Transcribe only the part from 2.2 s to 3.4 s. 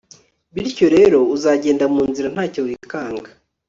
nta cyo wikanga,